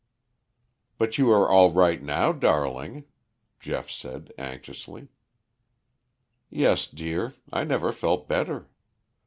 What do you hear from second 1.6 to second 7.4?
right now, darling," Geoff said anxiously. "Yes, dear,